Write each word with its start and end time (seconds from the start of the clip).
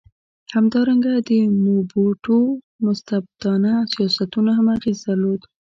همدارنګه 0.55 1.11
د 1.29 1.31
موبوټو 1.67 2.37
مستبدانه 2.85 3.73
سیاستونو 3.93 4.49
هم 4.57 4.67
اغېز 4.77 4.97
درلود. 5.07 5.41